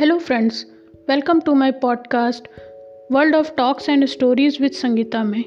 Hello 0.00 0.18
friends 0.18 0.66
welcome 1.08 1.40
to 1.40 1.54
my 1.54 1.70
podcast 1.72 2.48
world 3.12 3.34
of 3.34 3.54
talks 3.56 3.88
and 3.88 4.04
stories 4.04 4.56
with 4.62 4.72
Sangeeta 4.72 5.24
में। 5.24 5.42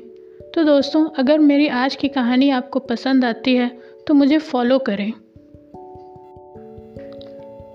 तो 0.56 0.64
दोस्तों, 0.64 1.06
अगर 1.18 1.40
मेरी 1.40 1.68
आज 1.68 1.96
की 1.96 2.08
कहानी 2.08 2.50
आपको 2.50 2.80
पसंद 2.80 3.26
आती 3.26 3.56
है 3.56 3.80
तो 4.08 4.14
मुझे 4.14 4.38
फॉलो 4.38 4.80
करें। 4.80 5.12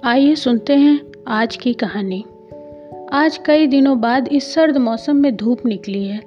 आइए 0.05 0.35
सुनते 0.35 0.77
हैं 0.77 0.99
आज 1.29 1.57
की 1.57 1.75
कहानी। 1.75 2.25
आज 3.13 3.39
कई 3.47 3.67
दिनों 3.67 4.01
बाद 4.01 4.29
इस 4.29 4.55
सर्द 4.55 4.77
मौसम 4.77 5.17
में 5.17 5.37
धूप 5.37 5.67
निकली 5.67 6.05
है। 6.05 6.21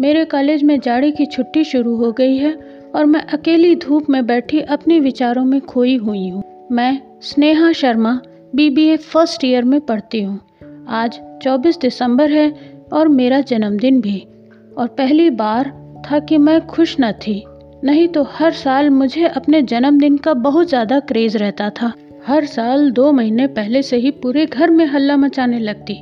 मेरे 0.00 0.24
कॉलेज 0.24 0.62
में 0.62 0.80
जाड़े 0.80 1.10
की 1.10 1.26
छुट्टी 1.26 1.64
शुरू 1.64 1.96
हो 1.96 2.12
गई 2.12 2.36
है 2.36 2.52
और 2.94 3.04
मैं 3.04 3.20
अकेली 3.20 3.74
धूप 3.76 4.10
में 4.10 4.26
बैठी 4.26 4.60
अपने 4.60 5.00
विचारों 5.00 5.44
में 5.44 5.60
खोई 5.60 5.96
हुई 5.96 6.28
हूँ। 6.28 6.68
मैं 6.72 7.00
Sneha 7.22 7.72
Sharma 7.72 8.20
BBA 8.54 8.96
first 8.96 9.44
year 9.44 9.64
में 9.64 9.80
पढ़ती 9.80 10.20
हूँ। 10.20 10.40
आज 10.88 11.20
24 11.42 11.80
दिसंबर 11.80 12.30
है 12.30 12.54
और 12.92 13.08
मेरा 13.08 13.40
जन्मदिन 13.40 14.00
भी। 14.00 14.26
और 14.78 14.86
पहली 14.86 15.30
बार 15.30 15.64
था 16.10 16.18
कि 16.18 16.38
मैं 16.38 16.66
खुश 16.66 16.96
न 17.00 17.12
थी। 17.12 17.44
नहीं 17.84 18.08
तो 18.08 18.22
हर 18.22 18.52
साल 18.52 18.90
मुझे 18.90 19.26
अपने 19.26 19.62
जन्मदिन 19.62 20.16
का 20.16 20.34
बहुत 20.34 20.68
ज़्यादा 20.68 21.00
क्रेज़ 21.00 21.38
रहता 21.38 21.70
था। 21.70 21.92
हर 22.26 22.44
साल 22.44 22.90
दो 22.90 23.12
महीने 23.12 23.46
पहले 23.46 23.82
से 23.82 23.96
ही 23.96 24.10
पूरे 24.10 24.46
घर 24.46 24.70
में 24.70 24.86
हल्ला 24.86 25.16
मचाने 25.16 25.58
लगती। 25.58 26.00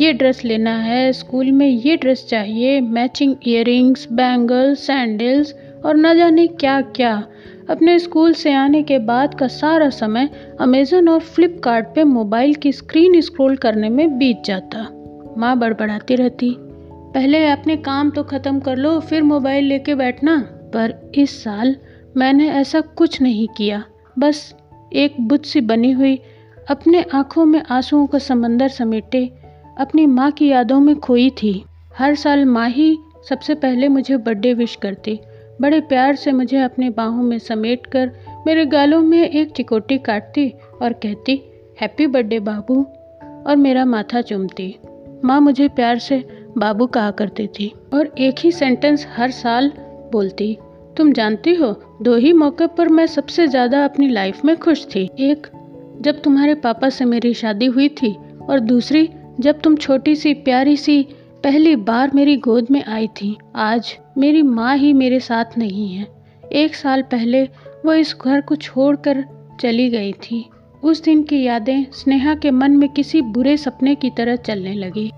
ये 0.00 0.12
ड्रेस 0.12 0.44
लेना 0.44 0.78
है, 0.78 1.12
स्कूल 1.12 1.52
में 1.52 1.68
ये 1.68 1.96
ड्रेस 1.96 2.26
चाहिए, 2.30 2.80
मैचिंग 2.80 3.36
इयर 3.46 3.94
बैंगल्स, 4.12 4.78
सैंडल्स 4.78 5.54
और 5.84 5.96
न 5.96 6.16
जाने 6.16 6.46
क्या 6.46 6.80
क्या 6.80 7.26
अपने 7.70 7.98
स्कूल 7.98 8.32
से 8.32 8.52
आने 8.52 8.82
के 8.82 8.98
बाद 8.98 9.34
का 9.34 9.48
सारा 9.48 9.90
समय 9.90 10.30
अमेज़न 10.60 11.08
और 11.08 11.20
फ्लिपकार्ट 11.20 11.86
पे 11.94 12.04
मोबाइल 12.04 12.54
की 12.54 12.72
स्क्रीन 12.72 13.20
स्क्रॉल 13.20 13.56
करने 13.56 13.88
में 13.88 14.18
बीत 14.18 14.42
जाता। 14.44 14.88
माँ 15.38 15.58
बड़बड़ाती 15.58 16.14
रहती। 16.14 16.56
पहले 17.14 17.46
अपने 17.46 17.76
काम 17.76 18.10
तो 18.10 18.22
ख़त्म 18.22 18.60
कर 18.60 18.76
लो, 18.76 19.00
फिर 19.00 19.22
मोबाइल 19.22 19.64
लेके 19.64 19.94
बैठना। 19.94 20.36
पर 20.74 21.12
इस 21.14 21.44
साल 21.44 21.76
मैंने 22.16 22.50
ऐसा 22.50 22.80
कुछ 22.80 23.22
नहीं 23.22 23.48
किया। 23.48 23.84
बस 24.18 24.54
एक 24.92 25.14
बुत 25.20 25.44
सी 25.44 25.60
बनी 25.60 25.92
हुई, 25.92 26.18
अपने 26.70 27.04
आँखों 27.14 27.44
में 27.44 27.62
आंसुओं 27.70 28.06
का 28.06 28.18
समंदर 28.18 28.68
समेटे, 28.68 29.32
अपनी 29.78 30.06
माँ 30.06 30.30
की 30.30 30.48
यादों 30.48 30.80
में 30.80 30.96
खोई 30.96 31.30
थी। 31.30 31.64
हर 31.98 32.14
साल 32.14 32.44
माँ 32.44 32.68
ही 32.68 32.98
सबसे 33.28 33.54
पहले 33.54 33.88
मुझे 33.88 34.16
बर्थडे 34.16 34.54
विश 34.54 34.76
करती। 34.76 35.20
बड़े 35.60 35.80
प्यार 35.80 36.14
से 36.14 36.32
मुझे 36.32 36.58
अपने 36.58 36.90
बाहों 36.90 37.22
में 37.22 37.38
समेट 37.38 37.86
कर 37.86 38.10
मेरे 38.46 38.66
गालों 38.66 39.00
में 39.00 39.28
एक 39.30 39.52
चिकोटी 39.52 39.98
काटती 39.98 40.48
और 40.82 40.92
कहती 40.92 41.42
हैप्पी 41.80 42.06
बर्थडे 42.06 42.38
बाबू। 42.40 42.86
और 43.46 43.56
मेरा 43.56 43.84
माथा 43.84 44.20
चूमती। 44.20 44.74
माँ 45.24 45.40
मुझे 45.40 45.68
प्यार 45.68 45.98
से 45.98 46.24
बाबू 46.58 46.86
कहा 46.86 47.10
करती 47.10 47.46
थी 47.46 47.72
और 47.94 48.14
एक 48.18 48.34
ही 48.38 48.50
सेंटेंस 48.52 49.06
हर 49.16 49.30
साल 49.30 49.72
बोलती, 50.12 50.56
तुम 50.96 51.12
जानती 51.12 51.54
हो, 51.54 51.98
दो 52.02 52.16
ही 52.16 52.32
मौके 52.32 52.66
पर 52.66 52.88
मैं 52.88 53.06
सबसे 53.06 53.46
ज़्यादा 53.46 53.84
अपनी 53.84 54.08
लाइफ 54.08 54.44
में 54.44 54.56
खुश 54.56 54.86
थी। 54.86 55.08
एक, 55.18 55.46
जब 56.00 56.22
तुम्हारे 56.22 56.54
पापा 56.54 56.88
से 56.88 57.04
मेरी 57.04 57.34
शादी 57.34 57.66
हुई 57.66 57.88
थी 57.88 58.14
और 58.50 58.60
दूसरी, 58.60 59.08
जब 59.40 59.60
तुम 59.60 59.76
छोटी 59.76 60.14
सी, 60.16 60.34
प्यारी 60.34 60.76
सी 60.76 61.06
पहली 61.46 61.76
बार 61.76 62.10
मेरी 62.14 62.36
गोद 62.36 62.66
में 62.70 62.84
आई 62.84 63.06
थी। 63.06 63.36
आज 63.56 63.98
मेरी 64.18 64.42
माँ 64.42 64.76
ही 64.76 64.92
मेरे 64.92 65.20
साथ 65.20 65.44
नहीं 65.58 65.88
है। 65.88 66.06
एक 66.52 66.74
साल 66.74 67.02
पहले 67.02 67.42
वो 67.86 67.92
इस 67.92 68.16
घर 68.24 68.40
को 68.40 68.56
छोड़कर 68.56 69.24
चली 69.60 69.90
गई 69.90 70.12
थी। 70.12 70.50
उस 70.82 71.02
दिन 71.02 71.22
की 71.22 71.42
यादें 71.42 71.86
स्नेहा 71.92 72.34
के 72.34 72.50
मन 72.50 72.72
में 72.72 72.88
किसी 72.88 73.20
बुरे 73.22 73.56
सपने 73.56 73.94
की 73.94 74.10
तरह 74.10 74.36
चलने 74.36 74.74
लगी। 74.74 75.12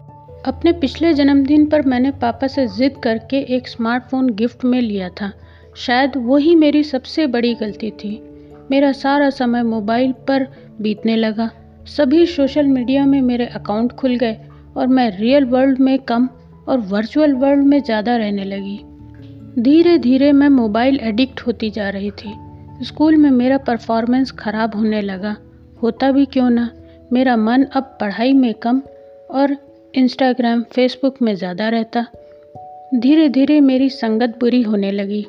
अपने 0.47 0.72
पिछले 0.72 1.12
जन्मदिन 1.12 1.66
पर 1.66 1.83
मैंने 1.83 2.11
पापा 2.11 2.47
से 2.47 2.66
ज़िद 2.66 3.00
करके 3.03 3.37
एक 3.37 3.69
स्मार्टफ़ोन 3.69 4.31
गिफ्ट 4.31 4.65
में 4.65 4.81
लिया 4.81 5.09
था। 5.09 5.33
शायद 5.77 6.12
वही 6.16 6.55
मेरी 6.55 6.83
सबसे 6.84 7.27
बड़ी 7.27 7.55
गलती 7.55 7.91
थी। 7.91 8.22
मेरा 8.71 8.93
सारा 8.93 9.31
समय 9.31 9.62
मोबाइल 9.62 10.12
पर 10.12 10.47
बीतने 10.81 11.16
लगा। 11.16 11.50
सभी 11.87 12.27
सोशल 12.27 12.66
मीडिया 12.66 13.06
में 13.06 13.22
मेरे 13.22 13.47
अकाउंट 13.47 13.93
खुल 13.93 14.16
गए। 14.16 14.37
और 14.78 14.87
मैं 14.87 15.11
रियल 15.19 15.44
वर्ल्ड 15.44 15.78
में 15.78 15.99
कम 15.99 16.28
और 16.69 16.78
वर्चुअल 16.89 17.33
वर्ल्ड 17.34 17.65
में 17.65 17.81
ज़्यादा 17.83 18.16
रहने 18.16 18.44
लगी। 18.44 18.78
धीरे 19.62 19.97
धीरे 19.99 20.33
मैं 20.33 20.49
मोबाइल 20.49 20.99
एडिक्ट 21.03 21.41
होती 21.41 21.71
जा 21.71 21.89
रही 21.91 22.11
थी। 22.11 22.34
स्कूल 22.84 23.16
में 23.16 23.31
मेरा 23.31 23.59
परफॉर्मेंस 23.59 24.31
ख़राब 24.31 24.75
होने 24.75 25.00
लगा। 25.00 25.37
होता 25.83 26.11
भी 26.11 26.25
क्यों 26.27 26.50
ना? 26.50 26.71
मेरा 27.12 27.37
मन 27.37 27.62
अब 27.65 27.97
पढ़ाई 28.00 28.33
में 28.33 28.53
कम 28.55 28.81
और 29.31 29.56
इंस्टाग्राम 29.94 30.62
फेसबुक 30.62 31.22
में 31.22 31.34
ज़्यादा 31.34 31.69
रहता। 31.69 32.05
धीरे 32.95 33.28
धीरे 33.28 33.60
मेरी 33.60 33.89
संगत 33.91 34.37
बुरी 34.41 34.62
होने 34.62 34.91
लगी। 34.91 35.27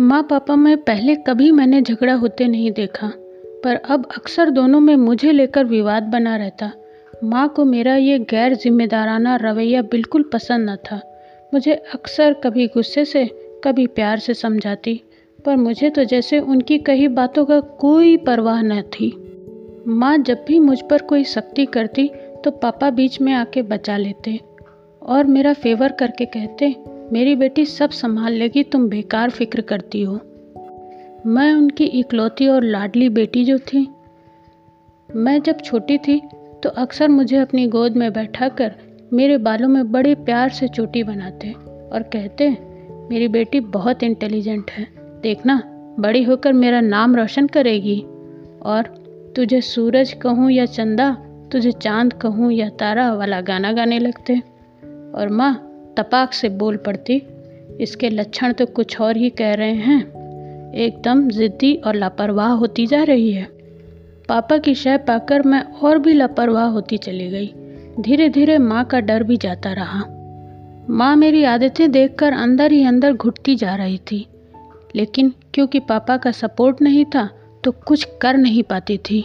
माँ 0.00 0.22
पापा 0.22 0.56
में 0.56 0.76
पहले 0.76 1.14
कभी 1.26 1.50
मैंने 1.50 1.80
झगड़ा 1.82 2.14
होते 2.14 2.46
नहीं 2.48 2.70
देखा, 2.72 3.10
पर 3.64 3.76
अब 3.86 4.06
अक्सर 4.16 4.50
दोनों 4.50 4.80
में 4.80 4.94
मुझे 4.96 5.32
लेकर 5.32 5.64
विवाद 5.64 6.02
बना 6.02 6.36
रहता। 6.36 6.70
माँ 7.24 7.48
को 7.48 7.64
मेरा 7.64 7.94
ये 7.96 8.18
गैर 8.20 8.54
जिम्मेदाराना 8.54 9.36
रवैया 9.36 9.82
बिल्कुल 9.82 10.22
पसंद 10.22 10.70
न 10.70 10.76
था। 10.76 11.00
मुझे 11.52 11.74
अक्सर 11.94 12.32
कभी 12.34 12.66
गुस्से 12.66 13.04
से, 13.04 13.24
कभी 13.64 13.86
प्यार 13.86 14.18
से 14.18 14.34
समझाती, 14.34 15.00
पर 15.44 15.56
मुझे 15.56 15.90
तो 15.90 16.04
जैसे 16.04 16.38
उनकी 16.38 16.78
कही 16.78 17.08
बातों 17.08 17.44
का 17.44 17.58
कोई 17.60 18.16
परवाह 18.16 18.62
न 18.62 18.80
थी। 18.82 19.10
माँ 19.88 20.16
जब 20.18 20.44
भी 20.48 20.58
मुझ 20.58 20.80
पर 20.80 21.02
कोई 21.02 21.24
सख्ती 21.24 21.66
करती 21.66 22.10
तो 22.44 22.50
पापा 22.52 22.90
बीच 22.90 23.20
में 23.20 23.32
आके 23.32 23.62
बचा 23.62 23.96
लेते 23.96 24.38
और 25.02 25.26
मेरा 25.26 25.52
फेवर 25.52 25.92
करके 25.92 26.24
कहते, 26.26 26.74
मेरी 27.12 27.34
बेटी 27.36 27.64
सब 27.66 27.90
संभाल 27.90 28.32
लेगी, 28.32 28.62
तुम 28.62 28.88
बेकार 28.88 29.30
फ़िक्र 29.30 29.60
करती 29.60 30.02
हो। 30.02 30.20
मैं 31.26 31.52
उनकी 31.52 31.84
इकलौती 31.84 32.48
और 32.48 32.64
लाडली 32.64 33.08
बेटी 33.08 33.44
जो 33.44 33.58
थी, 33.58 33.86
मैं 35.08 35.40
जब 35.42 35.60
छोटी 35.60 35.98
थी 35.98 36.20
तो 36.62 36.68
अक्सर 36.68 37.08
मुझे 37.08 37.36
अपनी 37.36 37.66
गोद 37.66 37.96
में 37.96 38.12
बैठा 38.12 38.48
कर 38.48 38.74
मेरे 39.12 39.38
बालों 39.38 39.68
में 39.68 39.92
बड़े 39.92 40.14
प्यार 40.14 40.48
से 40.48 40.68
चोटी 40.68 41.02
बनाते 41.02 41.50
और 41.92 42.02
कहते, 42.02 42.50
मेरी 43.10 43.28
बेटी 43.28 43.60
बहुत 43.60 44.02
इंटेलिजेंट 44.02 44.70
है। 44.70 44.86
देखना, 45.22 45.62
बड़ी 46.00 46.22
होकर 46.22 46.52
मेरा 46.52 46.80
नाम 46.80 47.16
रोशन 47.16 47.46
करेगी। 47.46 48.00
और 48.62 48.82
तुझे 49.36 49.60
सूरज 49.60 50.12
कहूँ 50.12 50.50
या 50.50 50.66
चंदा, 50.66 51.16
तुझे 51.52 51.72
चाँद 51.72 52.12
कहूँ 52.12 52.52
या 52.52 52.68
तारा 52.68 53.14
वाला 53.14 53.40
गाना 53.40 53.72
गाने 53.72 53.98
लगते। 53.98 54.38
और 55.14 55.28
माँ, 55.28 55.54
तपाक 55.96 56.32
से 56.32 56.48
बोल 56.48 56.76
पड़ती, 56.76 57.22
इसके 57.80 58.10
लक्षण 58.10 58.52
तो 58.52 58.66
कुछ 58.66 59.00
और 59.00 59.16
ही 59.16 59.30
कह 59.30 59.54
रहे 59.54 59.74
हैं। 59.74 60.18
एकदम 60.74 61.28
ज़िद्दी 61.28 61.74
और 61.74 61.94
लापरवाह 61.94 62.48
होती 62.48 62.86
जा 62.86 63.02
रही 63.02 63.32
है। 63.32 63.57
पापा 64.28 64.58
की 64.58 64.74
शय 64.74 64.96
पाकर 64.98 65.42
मैं 65.42 65.62
और 65.62 65.98
भी 65.98 66.12
लापरवाह 66.12 66.64
होती 66.64 66.96
चली 66.96 67.28
गई। 67.28 67.52
धीरे 68.00 68.28
धीरे 68.28 68.58
माँ 68.58 68.84
का 68.84 69.00
डर 69.00 69.22
भी 69.22 69.36
जाता 69.36 69.72
रहा। 69.72 70.02
माँ 70.90 71.16
मेरी 71.16 71.44
आदतें 71.44 71.90
देखकर 71.90 72.32
अंदर 72.32 72.72
ही 72.72 72.84
अंदर 72.84 73.12
घुटती 73.12 73.56
जा 73.56 73.74
रही 73.74 73.98
थी। 73.98 74.26
लेकिन 74.94 75.32
क्योंकि 75.54 75.80
पापा 75.80 76.16
का 76.16 76.30
सपोर्ट 76.30 76.82
नहीं 76.82 77.04
था 77.04 77.28
तो 77.64 77.72
कुछ 77.86 78.08
कर 78.22 78.36
नहीं 78.36 78.62
पाती 78.62 78.98
थी। 78.98 79.24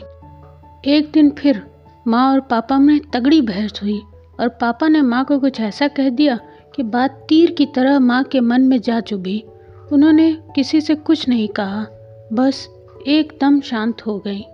एक 0.85 1.11
दिन 1.13 1.29
फिर 1.29 1.61
माँ 2.07 2.31
और 2.31 2.39
पापा 2.39 2.77
में 2.79 2.99
तगड़ी 3.13 3.41
बहस 3.41 3.79
हुई 3.83 4.01
और 4.39 4.47
पापा 4.47 4.87
ने 4.87 5.01
माँ 5.01 5.25
को 5.25 5.39
कुछ 5.39 5.59
ऐसा 5.59 5.87
कह 5.87 6.09
दिया 6.09 6.39
कि 6.75 6.83
बात 6.83 7.25
तीर 7.29 7.51
की 7.51 7.65
तरह 7.65 7.99
माँ 7.99 8.23
के 8.23 8.39
मन 8.39 8.61
में 8.61 8.79
जा 8.81 8.99
चुभी 8.99 9.43
उन्होंने 9.91 10.31
किसी 10.55 10.81
से 10.81 10.95
कुछ 10.95 11.29
नहीं 11.29 11.47
कहा, 11.47 11.85
बस 12.33 12.67
एकदम 13.07 13.61
शांत 13.61 14.01
हो 14.01 14.17
गई। 14.19 14.45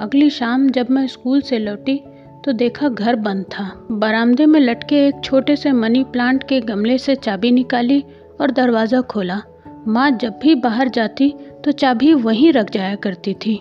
अगली 0.00 0.28
शाम 0.30 0.68
जब 0.70 0.90
मैं 0.90 1.06
स्कूल 1.06 1.40
से 1.40 1.58
लौटी 1.58 1.96
तो 2.44 2.52
देखा 2.52 2.88
घर 2.88 3.16
बंद 3.16 3.44
था। 3.44 3.64
बरामदे 3.92 4.46
में 4.46 4.58
लटके 4.60 5.06
एक 5.06 5.20
छोटे 5.24 5.56
से 5.56 5.72
मनी 5.72 6.02
प्लांट 6.04 6.42
के 6.48 6.60
गमले 6.60 6.96
से 6.98 7.14
चाबी 7.14 7.50
निकाली 7.50 8.04
और 8.40 8.50
दरवाज़ा 8.50 9.00
खोला। 9.00 9.40
माँ 9.88 10.10
जब 10.10 10.38
भी 10.42 10.54
बाहर 10.54 10.88
जाती 10.88 11.28
तो 11.64 11.72
चाबी 11.72 12.12
वहीं 12.14 12.52
रख 12.52 12.70
जाया 12.70 12.94
करती 12.96 13.34
थी। 13.34 13.54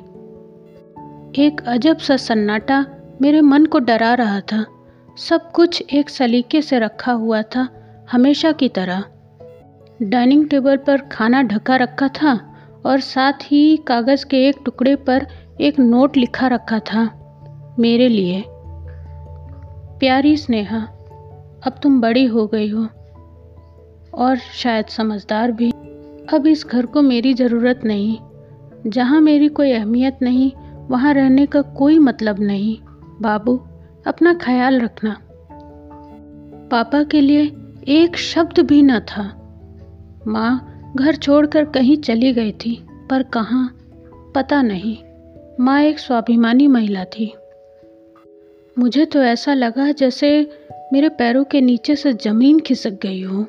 एक 1.38 1.62
अजब 1.68 1.97
सा 1.97 2.18
सन्नाटा 2.18 2.85
मेरे 3.21 3.42
मन 3.42 3.65
को 3.65 3.80
डरा 3.80 4.13
रहा 4.13 4.39
था। 4.42 4.65
सब 5.18 5.51
कुछ 5.51 5.83
एक 5.94 6.09
सलीके 6.09 6.62
से 6.62 6.80
रखा 6.80 7.12
हुआ 7.12 7.42
था, 7.42 7.68
हमेशा 8.12 8.51
की 8.51 8.69
तरह। 8.69 9.03
डाइनिंग 10.01 10.47
टेबल 10.50 10.77
पर 10.77 11.01
खाना 11.01 11.42
ढका 11.44 11.75
रखा 11.75 12.07
था 12.13 12.39
और 12.85 13.00
साथ 13.00 13.33
ही 13.44 13.77
कागज़ 13.88 14.25
के 14.25 14.47
एक 14.47 14.57
टुकड़े 14.65 14.95
पर 14.95 15.27
एक 15.61 15.79
नोट 15.79 16.17
लिखा 16.17 16.47
रखा 16.47 16.79
था 16.79 17.15
मेरे 17.79 18.07
लिए। 18.07 18.44
प्यारी 20.00 20.38
स्नेहा, 20.38 20.77
अब 21.63 21.75
तुम 21.83 22.01
बड़ी 22.01 22.25
हो 22.25 22.47
गई 22.47 22.69
हो 22.69 22.88
और 24.13 24.38
शायद 24.38 24.85
समझदार 24.85 25.51
भी। 25.51 25.71
अब 26.33 26.47
इस 26.47 26.65
घर 26.65 26.85
को 26.85 27.01
मेरी 27.01 27.33
ज़रूरत 27.33 27.79
नहीं। 27.83 28.17
जहाँ 28.88 29.21
मेरी 29.21 29.47
कोई 29.47 29.71
अहमियत 29.71 30.19
नहीं, 30.21 30.51
वहाँ 30.88 31.13
रहने 31.13 31.45
का 31.45 31.61
कोई 31.61 32.00
मतलब 32.00 32.39
नहीं। 32.39 32.77
बाबू, 33.21 33.61
अपना 34.07 34.33
ख्याल 34.33 34.81
रखना। 34.81 35.17
पापा 36.71 37.03
के 37.03 37.21
लिए 37.21 37.56
एक 37.88 38.17
शब्द 38.17 38.59
भी 38.59 38.81
न 38.81 39.00
था। 39.00 39.51
माँ 40.27 40.81
घर 40.95 41.15
छोड़कर 41.15 41.65
कहीं 41.65 41.97
चली 41.97 42.33
गई 42.33 42.51
थी, 42.51 42.85
पर 43.09 43.23
कहाँ? 43.23 43.75
पता 44.35 44.61
नहीं। 44.61 44.97
माँ 45.61 45.81
एक 45.81 46.00
स्वाभिमानी 46.00 46.67
महिला 46.67 47.06
थी। 47.06 47.33
मुझे 48.79 49.06
तो 49.06 49.21
ऐसा 49.23 49.53
लगा 49.53 49.91
जैसे 49.91 50.51
मेरे 50.94 51.09
पैरों 51.09 51.44
के 51.44 51.61
नीचे 51.61 51.95
से 51.95 52.13
ज़मीन 52.13 52.59
खिसक 52.59 52.91
गई 52.91 53.21
हो। 53.21 53.45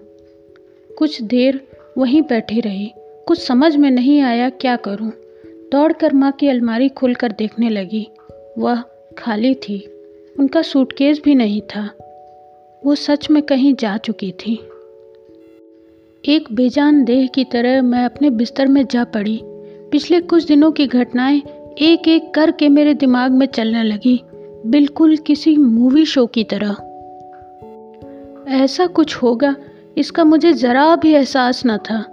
कुछ 0.99 1.23
देर 1.23 1.69
वहीं 1.99 2.23
बैठी 2.23 2.61
रही। 2.61 2.93
कुछ 3.27 3.39
समझ 3.39 3.77
में 3.77 3.91
नहीं 3.91 4.21
आया 4.21 4.51
क्या 4.51 4.77
करूँ। 4.77 5.13
दौड़कर 5.47 6.13
माँ 6.13 6.33
की 6.33 6.49
अलमारी 6.49 6.89
खोलकर 6.89 7.33
देखने 7.33 7.69
लगी। 7.69 8.09
वह 8.59 8.83
खाली 9.19 9.55
थी। 9.55 9.93
उनका 10.39 10.63
सूटकेस 10.63 11.23
भी 11.25 11.35
नहीं 11.35 11.61
था। 11.61 11.91
वो 12.87 12.95
सच 12.95 13.31
में 13.31 13.43
कहीं 13.43 13.75
जा 13.75 13.97
चुकी 13.97 14.33
थी। 14.33 14.55
एक 16.29 16.45
बेजान 16.53 17.05
देह 17.05 17.27
की 17.27 17.45
तरह 17.45 17.83
मैं 17.83 18.05
अपने 18.05 18.31
बिस्तर 18.31 18.67
में 18.67 18.87
जा 18.87 19.05
पड़ी। 19.05 19.41
पिछले 19.91 20.21
कुछ 20.21 20.45
दिनों 20.45 20.73
की 20.73 20.87
घटनाएँ 20.87 21.43
एक 21.81 22.09
एक 22.09 22.35
करके 22.35 22.69
मेरे 22.69 22.95
दिमाग 22.95 23.33
में 23.33 23.47
चलने 23.47 23.83
लगी। 23.83 24.25
बिल्कुल 24.67 25.17
किसी 25.17 25.57
मूवी 25.57 26.05
शो 26.05 26.27
की 26.27 26.45
तरह। 26.45 26.71
ऐसा 28.55 28.87
कुछ 28.87 29.17
होगा, 29.17 29.57
इसका 29.99 30.25
मुझे 30.25 30.53
ज़रा 30.53 30.97
भी 30.97 31.13
एहसास 31.13 31.63
न 31.67 31.77
था। 31.77 32.05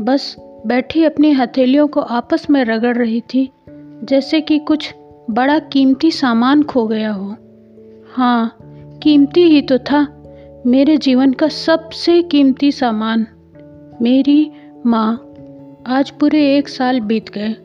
बस 0.00 0.36
बैठी 0.66 1.04
अपनी 1.04 1.32
हथेलियों 1.32 1.86
को 1.86 2.00
आपस 2.00 2.50
में 2.50 2.64
रगड़ 2.64 2.96
रही 2.96 3.20
थी, 3.20 3.50
जैसे 4.04 4.40
कि 4.40 4.58
कुछ 4.58 4.94
बड़ा 5.30 5.58
कीमती 5.58 6.10
सामान 6.10 6.62
खो 6.62 6.86
गया 6.86 7.12
हो। 7.12 7.36
हाँ 8.12 8.56
कीमती 9.02 9.42
ही 9.42 9.62
तो 9.62 9.78
था, 9.78 10.24
मेरे 10.66 10.96
जीवन 10.96 11.32
का 11.32 11.48
सबसे 11.48 12.22
कीमती 12.22 12.72
सामान। 12.72 13.26
मेरी 14.02 14.52
माँ 14.86 15.34
आज 15.86 16.10
पूरे 16.10 16.56
एक 16.56 16.68
साल 16.68 17.00
बीत 17.00 17.30
गए। 17.30 17.56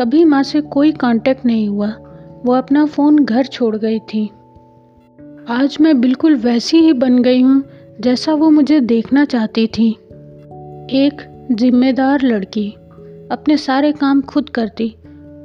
कभी 0.00 0.24
माँ 0.24 0.42
से 0.42 0.60
कोई 0.60 0.92
कांटेक्ट 0.92 1.46
नहीं 1.46 1.68
हुआ। 1.68 1.88
वो 2.44 2.52
अपना 2.52 2.86
फ़ोन 2.86 3.24
घर 3.24 3.46
छोड़ 3.46 3.76
गई 3.76 3.98
थी। 3.98 4.26
आज 5.48 5.76
मैं 5.80 6.00
बिल्कुल 6.00 6.36
वैसी 6.36 6.76
ही 6.76 6.92
बन 6.92 7.18
गई 7.18 7.40
हूँ, 7.40 7.64
जैसा 8.00 8.34
वो 8.34 8.50
मुझे 8.50 8.80
देखना 8.80 9.24
चाहती 9.24 9.66
थी। 9.66 9.90
एक 10.90 11.46
जिम्मेदार 11.52 12.22
लड़की। 12.22 12.70
अपने 13.30 13.56
सारे 13.56 13.92
काम 13.92 14.20
खुद 14.20 14.48
करती। 14.48 14.94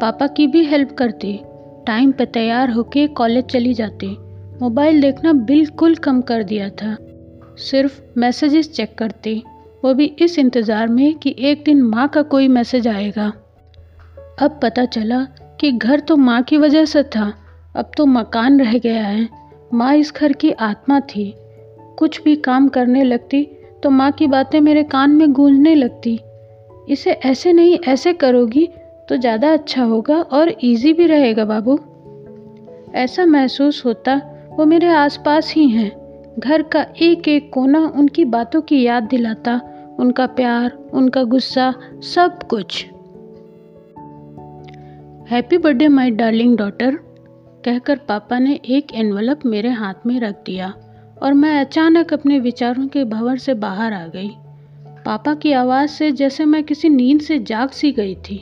पापा 0.01 0.27
की 0.27 0.47
भी 0.47 0.65
हेल्प 0.65 0.91
करती। 0.91 1.39
टाइम 1.87 2.11
पर 2.11 2.25
तैयार 2.25 2.69
होके 2.69 3.07
कॉलेज 3.07 3.45
चली 3.45 3.73
जाती। 3.73 4.17
मोबाइल 4.61 5.01
देखना 5.01 5.33
बिल्कुल 5.33 5.95
कम 5.95 6.21
कर 6.21 6.43
दिया 6.43 6.69
था। 6.69 6.97
सिर्फ़ 7.57 8.01
मैसेजेस 8.17 8.71
चेक 8.71 8.95
करती। 8.97 9.43
वो 9.83 9.93
भी 9.93 10.15
इस 10.19 10.39
इंतज़ार 10.39 10.87
में 10.87 11.15
कि 11.15 11.35
एक 11.39 11.63
दिन 11.65 11.81
माँ 11.81 12.07
का 12.07 12.21
कोई 12.21 12.47
मैसेज 12.47 12.87
आएगा। 12.87 13.33
अब 14.41 14.59
पता 14.63 14.85
चला 14.85 15.23
कि 15.59 15.71
घर 15.71 15.99
तो 15.99 16.15
माँ 16.17 16.41
की 16.43 16.57
वजह 16.57 16.85
से 16.85 17.03
था। 17.03 17.33
अब 17.75 17.91
तो 17.97 18.05
मकान 18.05 18.59
रह 18.59 18.77
गया 18.77 19.03
है। 19.03 19.29
माँ 19.73 19.95
इस 19.95 20.13
घर 20.13 20.33
की 20.33 20.51
आत्मा 20.51 20.99
थी। 20.99 21.33
कुछ 21.99 22.21
भी 22.23 22.35
काम 22.35 22.67
करने 22.67 23.03
लगती 23.03 23.43
तो 23.83 23.89
माँ 23.89 24.11
की 24.11 24.27
बातें 24.27 24.61
मेरे 24.61 24.83
कान 24.83 25.11
में 25.11 25.31
गूंजने 25.33 25.75
लगती। 25.75 26.19
इसे 26.89 27.11
ऐसे 27.11 27.53
नहीं, 27.53 27.77
ऐसे 27.87 28.13
करोगी 28.13 28.67
तो 29.09 29.17
ज़्यादा 29.17 29.53
अच्छा 29.53 29.83
होगा 29.83 30.15
और 30.15 30.49
इजी 30.49 30.93
भी 30.93 31.05
रहेगा 31.05 31.45
बाबू। 31.45 31.79
ऐसा 32.95 33.25
महसूस 33.25 33.85
होता 33.85 34.15
वो 34.51 34.65
मेरे 34.65 34.87
आसपास 34.87 35.53
ही 35.53 35.67
हैं। 35.69 35.91
घर 36.39 36.61
का 36.61 36.85
एक 37.01 37.27
एक 37.27 37.49
कोना 37.53 37.79
उनकी 37.95 38.25
बातों 38.25 38.61
की 38.61 38.81
याद 38.81 39.03
दिलाता। 39.03 39.59
उनका 39.99 40.25
प्यार, 40.25 40.71
उनका 40.93 41.23
गुस्सा, 41.23 41.73
सब 42.13 42.43
कुछ। 42.43 42.85
Happy 45.29 45.57
birthday, 45.57 45.87
my 45.87 46.09
darling 46.11 46.55
daughter, 46.57 46.95
कहकर 47.65 47.97
पापा 47.97 48.37
ने 48.39 48.59
एक 48.69 48.93
एनवलप 48.93 49.45
मेरे 49.45 49.69
हाथ 49.69 50.05
में 50.05 50.19
रख 50.19 50.43
दिया 50.45 50.67
और 51.21 51.33
मैं 51.33 51.59
अचानक 51.59 52.13
अपने 52.13 52.37
विचारों 52.39 52.87
के 52.87 53.03
भंवर 53.03 53.37
से 53.37 53.53
बाहर 53.53 53.93
आ 53.93 54.05
गई। 54.07 54.29
पापा 55.05 55.33
की 55.33 55.51
आवाज़ 55.51 55.89
से 55.89 56.11
जैसे 56.11 56.45
मैं 56.45 56.63
किसी 56.63 56.89
नींद 56.89 57.21
से 57.21 57.37
जाग 57.39 57.69
सी 57.69 57.91
गई 57.91 58.13
थी। 58.15 58.37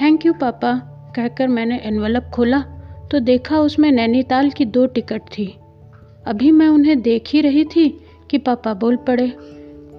थैंक 0.00 0.26
यू 0.26 0.32
पापा, 0.32 0.72
कहकर 1.16 1.48
मैंने 1.48 1.78
एनवलप 1.78 2.30
खोला 2.34 2.60
तो 3.10 3.20
देखा 3.20 3.58
उसमें 3.58 3.90
नैनीताल 3.92 4.50
की 4.50 4.64
दो 4.64 4.86
टिकट 4.86 5.28
थी। 5.28 5.46
अभी 6.26 6.50
मैं 6.50 6.68
उन्हें 6.68 7.00
देख 7.02 7.30
ही 7.32 7.40
रही 7.40 7.64
थी 7.66 7.88
कि 8.30 8.38
पापा 8.38 8.74
बोल 8.74 8.96
पड़े, 8.96 9.32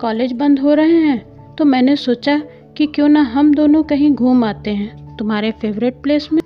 कॉलेज 0.02 0.34
बंद 0.34 0.60
हो 0.60 0.74
रहे 0.74 0.98
हैं 0.98 1.56
तो 1.56 1.66
मैंने 1.66 1.96
सोचा 1.98 2.42
कि 2.78 2.86
क्यों 2.86 3.10
ना 3.10 3.22
हम 3.22 3.54
दोनों 3.54 3.84
कहीं 3.84 4.14
घूम 4.14 4.44
आते 4.44 4.72
हैं। 4.72 5.03
तुम्हारे 5.24 5.52
फेवरेट 5.52 5.94
प्लेस 6.04 6.30
में? 6.34 6.42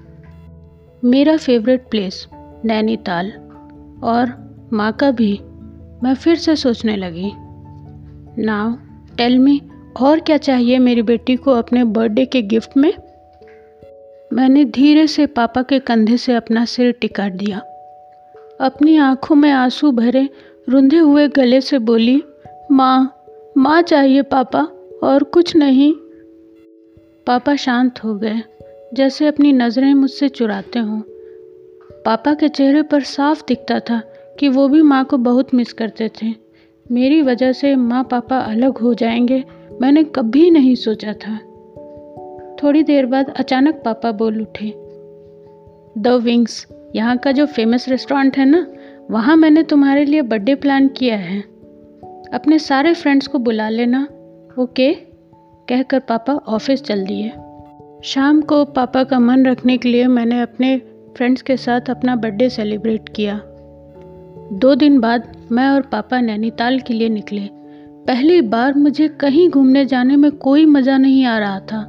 मेरा 1.03 1.37
फेवरेट 1.37 1.87
प्लेस 1.91 2.27
नैनीताल। 2.65 3.31
और 4.03 4.51
माँ 4.73 4.93
का 4.93 5.11
भी। 5.11 5.39
मैं 6.03 6.13
फिर 6.13 6.35
से 6.35 6.55
सोचने 6.55 6.95
लगी। 6.95 7.31
नाउ 8.43 8.71
टेल 9.17 9.39
मी 9.39 9.61
और 10.01 10.19
क्या 10.19 10.37
चाहिए 10.37 10.79
मेरी 10.79 11.01
बेटी 11.01 11.35
को 11.35 11.51
अपने 11.51 11.83
बर्थडे 11.83 12.25
के 12.25 12.41
गिफ्ट 12.41 12.77
में? 12.77 12.93
मैंने 14.33 14.65
धीरे 14.65 15.07
से 15.07 15.25
पापा 15.25 15.61
के 15.61 15.79
कंधे 15.79 16.17
से 16.17 16.33
अपना 16.33 16.65
सिर 16.65 16.91
टिका 16.91 17.29
दिया। 17.29 17.57
अपनी 18.61 18.97
आँखों 18.97 19.35
में 19.35 19.51
आँसू 19.51 19.91
भरे, 19.91 20.29
रुंधे 20.69 20.97
हुए 20.97 21.27
गले 21.27 21.61
से 21.61 21.79
बोली, 21.79 22.23
माँ 22.71 23.23
माँ 23.57 23.81
चाहिए 23.81 24.21
पापा, 24.21 24.67
और 25.03 25.23
कुछ 25.23 25.55
नहीं। 25.55 25.93
पापा 27.27 27.55
शांत 27.55 28.03
हो 28.03 28.15
गए। 28.15 28.41
जैसे 28.93 29.27
अपनी 29.27 29.53
नज़रें 29.53 29.93
मुझसे 29.93 30.29
चुराते 30.29 30.79
हों। 30.79 31.01
पापा 32.05 32.33
के 32.33 32.49
चेहरे 32.49 32.81
पर 32.81 33.01
साफ़ 33.03 33.43
दिखता 33.47 33.79
था 33.79 34.01
कि 34.39 34.49
वो 34.49 34.67
भी 34.67 34.81
माँ 34.81 35.05
को 35.05 35.17
बहुत 35.17 35.53
मिस 35.53 35.73
करते 35.73 36.09
थे। 36.09 36.27
मेरी 36.91 37.21
वजह 37.21 37.51
से 37.51 37.75
माँ 37.75 38.03
पापा 38.03 38.37
अलग 38.37 38.77
हो 38.77 38.93
जाएँगे, 38.93 39.43
मैंने 39.81 40.03
कभी 40.03 40.49
नहीं 40.49 40.75
सोचा 40.75 41.13
था। 41.13 41.39
थोड़ी 42.63 42.83
देर 42.83 43.05
बाद 43.05 43.33
अचानक 43.37 43.81
पापा 43.85 44.11
बोल 44.11 44.41
उठे। 44.41 44.73
द 45.97 46.07
विंग्स, 46.07 46.67
यहाँ 46.95 47.17
का 47.17 47.31
जो 47.31 47.45
फ़ेमस 47.45 47.89
रेस्टोरेंट 47.89 48.37
है 48.37 48.45
ना, 48.45 48.67
वहाँ 49.11 49.35
मैंने 49.35 49.63
तुम्हारे 49.63 50.05
लिए 50.05 50.21
बर्थडे 50.21 50.55
प्लान 50.55 50.87
किया 50.87 51.17
है। 51.17 51.41
अपने 52.33 52.59
सारे 52.59 52.93
फ्रेंड्स 52.93 53.27
को 53.27 53.39
बुला 53.39 53.69
लेना, 53.69 54.03
ओके? 54.59 54.93
कहकर 55.69 55.99
पापा 55.99 56.33
ऑफ़िस 56.33 56.83
चल 56.83 57.05
दिए। 57.05 57.31
शाम 58.03 58.41
को 58.41 58.65
पापा 58.65 59.03
का 59.03 59.19
मन 59.19 59.45
रखने 59.45 59.77
के 59.77 59.89
लिए 59.89 60.07
मैंने 60.07 60.41
अपने 60.41 60.81
फ्रेंड्स 61.17 61.41
के 61.41 61.57
साथ 61.57 61.81
अपना 61.89 62.15
बर्थडे 62.15 62.49
सेलिब्रेट 62.49 63.09
किया। 63.09 63.41
दो 64.53 64.75
दिन 64.75 64.99
बाद 64.99 65.47
मैं 65.51 65.69
और 65.69 65.81
पापा 65.81 66.21
नैनीताल 66.21 66.79
के 66.79 66.93
लिए 66.93 67.09
निकले। 67.09 67.49
पहली 68.07 68.41
बार 68.41 68.73
मुझे 68.73 69.07
कहीं 69.07 69.49
घूमने 69.49 69.85
जाने 69.85 70.15
में 70.15 70.31
कोई 70.31 70.65
मज़ा 70.65 70.97
नहीं 70.97 71.25
आ 71.25 71.37
रहा 71.37 71.59
था। 71.59 71.79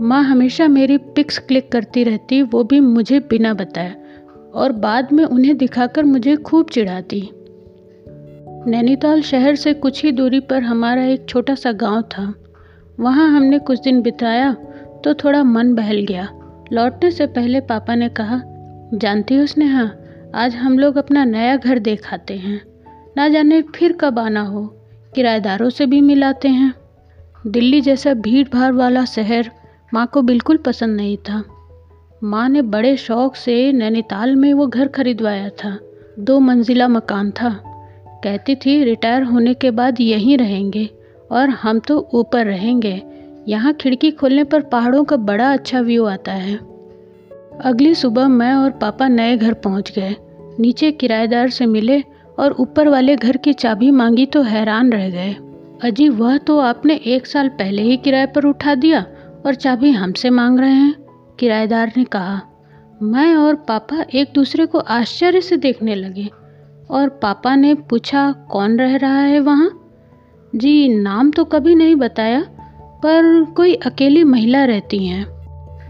माँ 0.00 0.22
हमेशा 0.22 0.68
मेरी 0.68 0.98
पिक्स 0.98 1.38
क्लिक 1.38 1.72
करती 1.72 2.04
रहती, 2.04 2.42
वो 2.42 2.64
भी 2.64 2.80
मुझे 2.80 3.20
बिना 3.20 3.54
बताए, 3.54 3.94
और 4.54 4.72
बाद 4.72 5.12
में 5.12 5.24
उन्हें 5.24 5.56
दिखाकर 5.56 6.04
मुझे 6.04 6.36
खूब 6.36 6.66
चिढ़ाती। 6.66 7.30
नैनीताल 8.66 9.22
शहर 9.22 9.54
से 9.54 9.74
कुछ 9.74 10.04
ही 10.04 10.12
दूरी 10.12 10.40
पर 10.40 10.62
हमारा 10.62 11.04
एक 11.04 11.26
छोटा 11.28 11.54
सा 11.54 11.72
गाँव 11.72 12.02
था। 12.02 12.34
वहाँ 13.00 13.36
हमने 13.36 13.58
कुछ 13.58 13.80
दिन 13.80 14.02
बिताया 14.02 14.56
तो 15.04 15.14
थोड़ा 15.14 15.42
मन 15.42 15.74
बहल 15.74 15.96
गया। 15.96 16.28
लौटने 16.72 17.10
से 17.10 17.26
पहले 17.26 17.60
पापा 17.60 17.94
ने 17.94 18.08
कहा, 18.08 18.42
जानती 18.94 19.34
हो 19.34 19.46
स्नेहा, 19.46 19.90
आज 20.34 20.54
हम 20.54 20.78
लोग 20.78 20.96
अपना 20.96 21.24
नया 21.24 21.56
घर 21.56 21.78
देखाते 21.78 22.36
हैं। 22.36 22.62
ना 23.16 23.28
जाने 23.28 23.62
फिर 23.62 23.92
कब 23.92 24.18
आना 24.18 24.40
हो, 24.40 24.66
किराएदारों 25.14 25.70
से 25.70 25.86
भी 25.86 26.00
मिलाते 26.00 26.48
हैं। 26.48 26.74
दिल्ली 27.46 27.80
जैसा 27.80 28.14
भीड़ 28.14 28.48
भाड़ 28.48 28.72
वाला 28.72 29.04
शहर 29.04 29.50
माँ 29.94 30.06
को 30.06 30.22
बिल्कुल 30.22 30.56
पसंद 30.56 30.96
नहीं 30.96 31.16
था। 31.16 31.44
माँ 32.24 32.48
ने 32.48 32.62
बड़े 32.62 32.96
शौक 32.96 33.36
से 33.36 33.72
नैनीताल 33.72 34.36
में 34.36 34.54
वो 34.54 34.66
घर 34.66 34.88
खरीदवाया 34.88 35.48
था। 35.48 35.78
दो 36.18 36.40
मंजिला 36.40 36.88
मकान 36.88 37.30
था। 37.30 37.62
कहती 38.24 38.54
थी, 38.54 38.84
रिटायर 38.84 39.22
होने 39.22 39.54
के 39.54 39.70
बाद 39.70 40.00
यहीं 40.00 40.38
रहेंगे 40.38 40.90
और 41.32 41.48
हम 41.48 41.78
तो 41.78 42.08
ऊपर 42.14 42.46
रहेंगे। 42.46 43.02
यहाँ 43.48 43.72
खिड़की 43.72 44.10
खोलने 44.10 44.44
पर 44.44 44.60
पहाड़ों 44.62 45.04
का 45.04 45.16
बड़ा 45.18 45.52
अच्छा 45.52 45.80
व्यू 45.80 46.04
आता 46.04 46.32
है। 46.32 46.54
अगली 47.60 47.94
सुबह 47.94 48.28
मैं 48.28 48.52
और 48.54 48.70
पापा 48.72 49.08
नए 49.08 49.36
घर 49.36 49.52
पहुँच 49.54 49.92
गए। 49.98 50.14
नीचे 50.60 50.90
किराएदार 50.92 51.50
से 51.50 51.66
मिले 51.66 52.02
और 52.38 52.52
ऊपर 52.52 52.88
वाले 52.88 53.16
घर 53.16 53.36
की 53.36 53.52
चाबी 53.52 53.90
मांगी 53.90 54.26
तो 54.26 54.42
हैरान 54.42 54.92
रह 54.92 55.08
गए। 55.10 55.34
अजी, 55.82 56.08
वह 56.08 56.36
तो 56.36 56.58
आपने 56.58 56.94
एक 57.06 57.26
साल 57.26 57.48
पहले 57.48 57.82
ही 57.82 57.96
किराए 57.96 58.26
पर 58.26 58.44
उठा 58.44 58.74
दिया 58.74 59.04
और 59.46 59.54
चाबी 59.54 59.90
हमसे 59.90 60.30
मांग 60.30 60.58
रहे 60.60 60.72
हैं, 60.72 60.94
किराएदार 61.38 61.92
ने 61.96 62.04
कहा। 62.04 62.40
मैं 63.02 63.34
और 63.34 63.54
पापा 63.68 64.04
एक 64.14 64.32
दूसरे 64.34 64.66
को 64.66 64.78
आश्चर्य 64.78 65.40
से 65.40 65.56
देखने 65.56 65.94
लगे 65.94 66.28
और 66.90 67.08
पापा 67.22 67.54
ने 67.56 67.74
पूछा, 67.74 68.30
कौन 68.50 68.78
रह 68.78 68.96
रहा 68.96 69.20
है 69.20 69.40
वहाँ? 69.40 69.70
जी, 70.52 70.88
नाम 70.88 71.30
तो 71.30 71.44
कभी 71.44 71.74
नहीं 71.74 71.96
बताया। 71.96 72.44
पर 73.02 73.44
कोई 73.56 73.74
अकेली 73.74 74.24
महिला 74.24 74.64
रहती 74.64 75.06
हैं। 75.06 75.24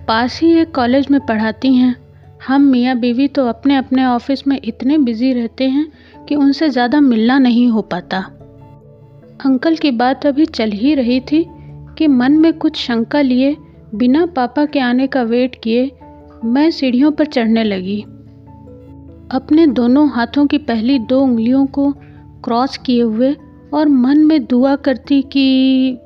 पास 0.09 0.41
ही 0.43 0.53
एक 0.53 0.75
कॉलेज 0.75 1.07
में 1.11 1.21
पढ़ाती 1.21 1.75
हैं। 1.75 1.97
हम 2.47 2.63
मियाँ 2.63 2.97
बीवी 2.99 3.29
तो 3.29 3.47
अपने 3.47 3.77
अपने 3.77 4.05
ऑफ़िस 4.05 4.47
में 4.49 4.61
इतने 4.65 4.99
बिज़ी 4.99 5.33
रहते 5.33 5.69
हैं 5.69 5.93
कि 6.29 6.35
उनसे 6.35 6.69
ज़्यादा 6.69 7.01
मिलना 7.01 7.39
नहीं 7.39 7.69
हो 7.69 7.83
पाता। 7.83 8.19
अंकल 9.47 9.77
की 9.77 9.91
बात 9.91 10.27
अभी 10.27 10.47
चल 10.47 10.71
ही 10.71 10.95
रही 10.95 11.21
थी 11.21 11.45
कि 11.99 12.07
मन 12.07 12.33
में 12.33 12.53
कुछ 12.53 12.77
शंका 12.77 13.21
लिए, 13.21 13.57
बिना 13.95 14.27
पापा 14.27 14.65
के 14.65 14.81
आने 14.81 15.07
का 15.07 15.23
वेट 15.23 15.55
किए, 15.63 15.91
मैं 16.45 16.71
सीढ़ियों 16.71 17.13
पर 17.13 17.27
चढ़ने 17.27 17.65
लगी। 17.65 18.01
अपने 19.31 19.67
दोनों 19.67 20.09
हाथों 20.11 20.47
की 20.47 20.59
पहली 20.59 20.99
दो 20.99 21.21
उंगलियों 21.21 21.67
को 21.67 21.91
क्रॉस 22.45 22.77
किए 22.77 23.03
हुए 23.03 23.37
और 23.75 23.89
मन 23.89 24.19
में 24.19 24.45
दुआ 24.45 24.77
करती 24.77 25.23
कि 25.23 25.99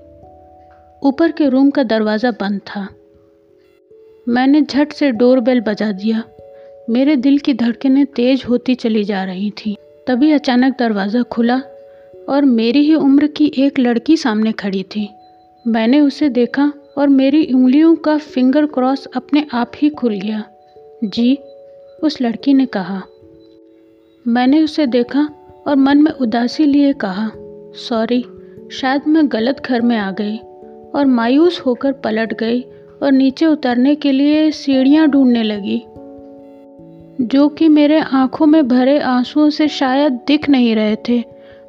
ऊपर 1.02 1.32
के 1.32 1.48
रूम 1.48 1.70
का 1.70 1.82
दरवाज़ा 1.82 2.30
बंद 2.30 2.60
था। 2.60 2.88
मैंने 4.28 4.62
झट 4.62 4.92
से 4.92 5.10
डोर 5.10 5.40
बेल 5.40 5.60
बजा 5.60 5.92
दिया। 5.92 6.22
मेरे 6.90 7.16
दिल 7.16 7.38
की 7.38 7.54
धड़कनें 7.54 8.06
तेज 8.06 8.44
होती 8.48 8.74
चली 8.74 9.04
जा 9.04 9.24
रही 9.24 9.50
थी। 9.50 9.76
तभी 10.06 10.30
अचानक 10.30 10.76
दरवाज़ा 10.78 11.22
खुला 11.22 11.62
और 12.28 12.44
मेरी 12.44 12.80
ही 12.80 12.94
उम्र 12.94 13.26
की 13.26 13.52
एक 13.58 13.78
लड़की 13.78 14.16
सामने 14.16 14.52
खड़ी 14.52 14.82
थी। 14.82 15.08
मैंने 15.66 16.00
उसे 16.00 16.28
देखा 16.28 16.72
और 16.98 17.08
मेरी 17.08 17.52
उंगलियों 17.54 17.96
का 17.96 18.18
फिंगर 18.18 18.66
क्रॉस 18.66 19.06
अपने 19.06 19.46
आप 19.52 19.72
ही 19.76 19.90
खुल 19.90 20.14
गया। 20.14 20.44
जी, 21.04 21.38
उस 22.02 22.20
लड़की 22.20 22.54
ने 22.54 22.66
कहा। 22.66 23.02
मैंने 24.26 24.62
उसे 24.62 24.86
देखा 24.86 25.28
और 25.66 25.76
मन 25.76 25.98
में 25.98 26.12
उदासी 26.12 26.64
लिए 26.64 26.92
कहा, 26.92 27.30
सॉरी, 27.76 28.24
शायद 28.72 29.02
मैं 29.06 29.32
गलत 29.32 29.62
घर 29.66 29.80
में 29.80 29.96
आ 29.96 30.10
गई। 30.10 30.38
और 30.94 31.06
मायूस 31.06 31.60
होकर 31.60 31.92
पलट 31.92 32.32
गई 32.34 32.60
और 33.02 33.12
नीचे 33.12 33.46
उतरने 33.46 33.94
के 33.94 34.12
लिए 34.12 34.50
सीढ़ियाँ 34.50 35.08
ढूँढने 35.08 35.42
लगी, 35.42 35.82
जो 37.20 37.48
कि 37.48 37.68
मेरे 37.68 37.98
आँखों 38.00 38.46
में 38.46 38.66
भरे 38.68 38.98
आंसुओं 38.98 39.48
से 39.50 39.68
शायद 39.68 40.12
दिख 40.26 40.48
नहीं 40.48 40.74
रहे 40.74 40.96
थे। 41.08 41.22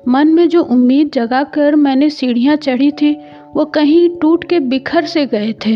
मन 0.07 0.27
में 0.27 0.47
जो 0.49 0.63
उम्मीद 0.63 1.11
जगा 1.13 1.43
कर 1.43 1.75
मैंने 1.75 2.09
सीढ़ियाँ 2.09 2.55
चढ़ी 2.55 2.91
थी, 2.91 3.13
वो 3.55 3.65
कहीं 3.65 4.09
टूट 4.21 4.43
के 4.43 4.59
बिखर 4.59 5.05
से 5.05 5.25
गए 5.25 5.53
थे। 5.65 5.75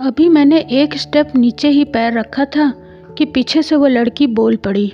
अभी 0.00 0.28
मैंने 0.28 0.58
एक 0.72 0.96
स्टेप 0.96 1.32
नीचे 1.36 1.68
ही 1.68 1.84
पैर 1.84 2.12
रखा 2.12 2.44
था 2.44 2.72
कि 3.18 3.24
पीछे 3.24 3.62
से 3.62 3.76
वो 3.76 3.86
लड़की 3.86 4.26
बोल 4.26 4.56
पड़ी, 4.56 4.92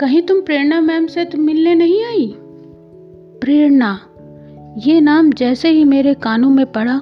कहीं 0.00 0.22
तुम 0.22 0.40
प्रेरणा 0.40 0.80
मैम 0.80 1.06
से 1.06 1.24
तुम 1.24 1.40
मिलने 1.40 1.74
नहीं 1.74 2.04
आई? 2.04 2.34
प्रेरणा? 3.40 3.98
ये 4.76 5.00
नाम 5.00 5.30
जैसे 5.32 5.68
ही 5.68 5.84
मेरे 5.84 6.12
कानों 6.14 6.48
में 6.50 6.64
पड़ा, 6.66 7.00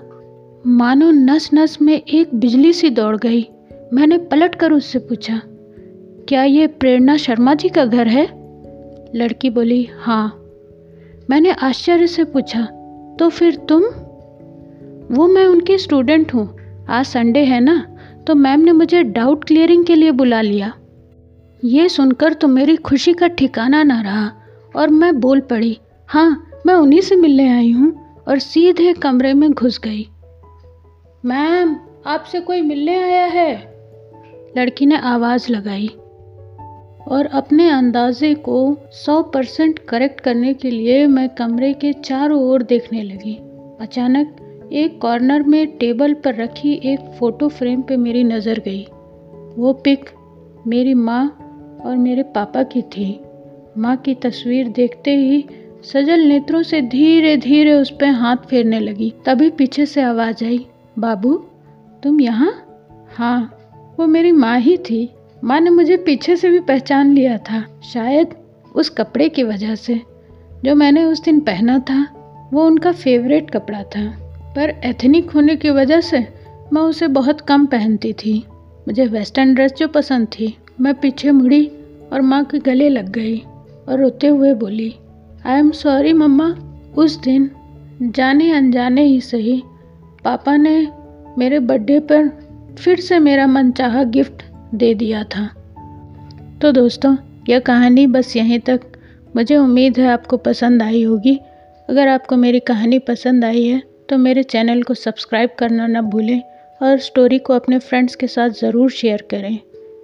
मानो 0.65 1.11
नस 1.11 1.49
नस 1.55 1.77
में 1.83 1.95
एक 1.95 2.35
बिजली 2.35 2.73
सी 2.73 2.91
दौड़ 2.91 3.17
गई। 3.17 3.41
मैंने 3.93 4.19
पलट 4.21 4.55
कर 4.55 4.73
उससे 4.73 4.99
पूछा, 4.99 5.41
क्या 6.29 6.43
ये 6.45 6.67
प्रेरणा 6.67 7.17
शर्मा 7.17 7.55
जी 7.55 7.69
का 7.69 7.85
घर 7.85 8.09
है? 8.09 8.25
लड़की 9.15 9.51
बोली 9.51 9.89
हाँ। 10.01 10.27
मैंने 11.31 11.53
आश्चर्य 11.53 12.07
से 12.07 12.25
पूछा 12.27 12.65
तो 13.19 13.29
फिर 13.29 13.57
तुम? 13.69 13.83
वो 15.11 15.27
मैं 15.29 15.47
उनकी 15.47 15.79
स्टूडेंट 15.79 16.35
हूँ। 16.35 16.49
आज 16.89 17.07
संडे 17.07 17.45
है 17.45 17.61
ना 17.61 17.81
तो 18.27 18.35
मैम 18.35 18.61
ने 18.61 18.73
मुझे 18.73 19.03
डाउट 19.03 19.45
क्लियरिंग 19.45 19.85
के 19.85 19.95
लिए 19.95 20.11
बुला 20.13 20.41
लिया। 20.41 20.73
ये 21.63 21.89
सुनकर 21.89 22.33
तो 22.33 22.49
मेरी 22.49 22.77
खुशी 22.79 23.13
का 23.13 23.27
ठिकाना 23.29 23.83
ना 23.83 24.01
रहा 24.01 24.31
और 24.77 24.91
मैं 24.91 25.19
बोल 25.21 25.41
पड़ी 25.41 25.79
हाँ 26.09 26.49
मैं 26.67 26.75
उन्हीं 26.75 27.01
से 27.01 27.17
मिलने 27.17 27.49
आई 27.49 27.71
हूँ 27.71 27.93
और 28.29 28.39
सीधे 28.39 28.93
कमरे 28.93 29.35
में 29.35 29.51
घुस 29.53 29.79
गई। 29.79 30.09
मैम, 31.25 31.77
आपसे 32.07 32.41
कोई 32.41 32.61
मिलने 32.63 33.03
आया 33.03 33.25
है? 33.27 33.73
लड़की 34.59 34.87
ने 34.87 34.97
आवाज़ 34.97 35.53
लगाई 35.53 35.89
और 37.09 37.27
अपने 37.33 37.71
अंदाजे 37.71 38.35
को 38.35 38.77
सौ 38.93 39.23
परसेंट 39.23 39.79
करेक्ट 39.79 40.21
करने 40.21 40.55
के 40.55 40.71
लिए 40.71 41.07
मैं 41.07 41.29
कमरे 41.29 41.73
के 41.73 41.93
चारों 41.93 42.43
ओर 42.43 42.63
देखने 42.63 43.03
लगी। 43.03 43.35
अचानक 43.81 44.37
एक 44.73 45.01
कॉर्नर 45.01 45.43
में 45.43 45.67
टेबल 45.67 46.15
पर 46.15 46.35
रखी 46.35 46.81
एक 46.85 47.01
फ़ोटो 47.01 47.49
फ्रेम 47.49 47.83
पे 47.83 47.97
मेरी 47.97 48.25
नज़र 48.25 48.59
गई। 48.59 48.87
वो 49.59 49.73
पिक 49.73 50.11
मेरी 50.67 50.95
माँ 50.95 51.27
और 51.85 51.97
मेरे 51.97 52.23
पापा 52.23 52.63
की 52.63 52.83
थी। 52.83 53.21
माँ 53.79 53.97
की 53.97 54.15
तस्वीर 54.15 54.69
देखते 54.69 55.17
ही 55.17 55.45
सजल 55.85 56.21
नेत्रों 56.21 56.63
से 56.63 56.83
धीरे 56.83 57.37
धीरे 57.37 57.73
उस 57.73 57.91
पर 57.91 58.07
हाथ 58.07 58.37
फेरने 58.37 58.81
लगी। 58.81 59.15
तभी 59.27 59.51
पीछे 59.51 59.87
से 59.87 60.03
आवाज़ 60.03 60.45
आई, 60.45 60.67
बाबू, 60.99 61.35
तुम 62.03 62.21
यहाँ? 62.21 62.67
हाँ 63.17 63.59
वो 64.01 64.07
मेरी 64.07 64.33
माँ 64.33 64.59
ही 64.59 64.77
थी। 64.77 65.09
माँ 65.45 65.61
ने 65.61 65.71
मुझे 65.71 65.97
पीछे 65.97 66.37
से 66.37 66.49
भी 66.49 66.61
पहचान 66.61 67.13
लिया 67.13 67.39
था, 67.39 67.81
शायद 67.85 68.29
उस 68.75 68.89
कपड़े 68.91 69.29
की 69.29 69.43
वजह 69.43 69.75
से। 69.75 70.01
जो 70.65 70.75
मैंने 70.75 71.05
उस 71.05 71.25
दिन 71.25 71.41
पहना 71.41 71.79
था, 71.79 72.07
वो 72.53 72.67
उनका 72.67 72.93
फेवरेट 72.93 73.51
कपड़ा 73.51 73.83
था। 73.83 74.17
पर 74.57 74.71
एथनिक 74.85 75.31
होने 75.31 75.57
की 75.57 75.71
वजह 75.71 76.01
से 76.01 76.19
मैं 76.73 76.83
उसे 76.83 77.09
बहुत 77.09 77.41
कम 77.41 77.67
पहनती 77.67 78.13
थी। 78.13 78.45
मुझे 78.89 79.07
वेस्टर्न 79.07 79.55
ड्रेस 79.55 79.73
जो 79.73 79.89
पसंद 79.89 80.27
थी, 80.27 80.57
मैं 80.81 80.95
पीछे 80.95 81.31
मुड़ी 81.31 81.71
और 82.13 82.21
माँ 82.21 82.45
के 82.45 82.59
गले 82.59 82.89
लग 82.89 83.09
गई 83.09 83.39
और 83.89 84.01
रोते 84.01 84.27
हुए 84.27 84.55
बोली 84.55 84.95
आई 85.45 85.59
एम 85.59 85.71
सॉरी 85.73 86.13
मम्मा 86.13 86.47
उस 86.97 87.19
दिन 87.21 87.51
जाने 88.03 88.51
अनजाने 88.53 89.05
ही 89.05 89.21
सही। 89.21 89.63
पापा 90.25 90.57
ने 90.57 90.77
मेरे 91.39 91.59
बर्थडे 91.61 91.99
पर 92.01 92.29
फिर 92.79 93.01
से 93.01 93.19
मेरा 93.19 93.47
मनचाहा 93.47 94.03
गिफ्ट 94.07 94.43
दे 94.75 94.93
दिया 94.95 95.23
था। 95.25 95.47
तो 96.61 96.71
दोस्तों, 96.73 97.17
यह 97.49 97.59
कहानी 97.59 98.07
बस 98.07 98.37
यहीं 98.37 98.59
तक। 98.61 98.81
मुझे 99.37 99.57
उम्मीद 99.57 99.99
है 99.99 100.07
आपको 100.09 100.37
पसंद 100.37 100.83
आई 100.83 101.03
होगी। 101.03 101.35
अगर 101.89 102.09
आपको 102.09 102.37
मेरी 102.37 102.61
कहानी 102.61 102.99
पसंद 102.99 103.45
आई 103.45 103.65
है 103.65 103.83
तो 104.09 104.19
मेरे 104.19 104.43
चैनल 104.43 104.83
को 104.83 104.95
सब्सक्राइब 104.95 105.51
करना 105.59 105.87
न 105.87 106.01
भूलें 106.03 106.41
और 106.81 106.99
स्टोरी 106.99 107.39
को 107.39 107.53
अपने 107.53 107.79
फ्रेंड्स 107.79 108.15
के 108.15 108.27
साथ 108.27 108.51
ज़रूर 108.51 108.91
शेयर 108.91 109.27
करें। 109.31 109.59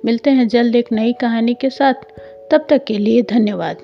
मिलते 0.05 0.31
हैं 0.31 0.49
जल्द 0.49 0.77
एक 0.77 0.93
नई 0.93 1.13
कहानी 1.13 1.55
के 1.55 1.71
साथ। 1.71 2.05
तब 2.51 2.67
तक 2.71 2.85
के 2.85 2.99
लिए 2.99 3.23
धन्यवाद। 3.31 3.77